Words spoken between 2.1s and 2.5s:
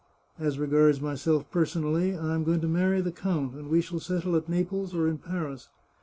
I am